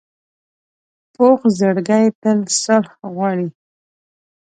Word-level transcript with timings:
پوخ 1.13 1.39
زړګی 1.57 2.05
تل 2.21 2.37
صلح 2.61 2.91
غواړي 3.13 3.47